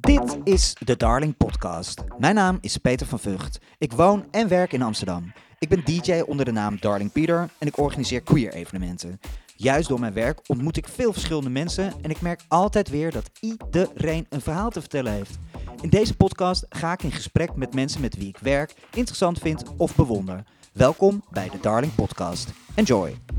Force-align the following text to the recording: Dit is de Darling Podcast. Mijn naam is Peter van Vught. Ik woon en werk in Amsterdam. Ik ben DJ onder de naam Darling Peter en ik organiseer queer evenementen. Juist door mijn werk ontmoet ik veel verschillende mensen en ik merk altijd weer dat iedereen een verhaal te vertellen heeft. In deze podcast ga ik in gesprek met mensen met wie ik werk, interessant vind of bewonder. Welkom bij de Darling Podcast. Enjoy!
Dit 0.00 0.38
is 0.44 0.74
de 0.84 0.96
Darling 0.96 1.36
Podcast. 1.36 2.04
Mijn 2.18 2.34
naam 2.34 2.58
is 2.60 2.76
Peter 2.76 3.06
van 3.06 3.18
Vught. 3.18 3.60
Ik 3.78 3.92
woon 3.92 4.26
en 4.30 4.48
werk 4.48 4.72
in 4.72 4.82
Amsterdam. 4.82 5.32
Ik 5.58 5.68
ben 5.68 5.84
DJ 5.84 6.20
onder 6.26 6.44
de 6.44 6.52
naam 6.52 6.76
Darling 6.80 7.12
Peter 7.12 7.50
en 7.58 7.66
ik 7.66 7.78
organiseer 7.78 8.20
queer 8.20 8.52
evenementen. 8.52 9.20
Juist 9.56 9.88
door 9.88 10.00
mijn 10.00 10.12
werk 10.12 10.40
ontmoet 10.46 10.76
ik 10.76 10.88
veel 10.88 11.12
verschillende 11.12 11.50
mensen 11.50 11.92
en 12.02 12.10
ik 12.10 12.20
merk 12.20 12.40
altijd 12.48 12.88
weer 12.88 13.12
dat 13.12 13.30
iedereen 13.40 14.26
een 14.28 14.40
verhaal 14.40 14.70
te 14.70 14.80
vertellen 14.80 15.12
heeft. 15.12 15.38
In 15.80 15.88
deze 15.88 16.16
podcast 16.16 16.66
ga 16.68 16.92
ik 16.92 17.02
in 17.02 17.12
gesprek 17.12 17.56
met 17.56 17.74
mensen 17.74 18.00
met 18.00 18.16
wie 18.16 18.28
ik 18.28 18.38
werk, 18.38 18.74
interessant 18.92 19.38
vind 19.38 19.62
of 19.76 19.94
bewonder. 19.94 20.44
Welkom 20.72 21.24
bij 21.30 21.48
de 21.48 21.58
Darling 21.60 21.94
Podcast. 21.94 22.52
Enjoy! 22.74 23.37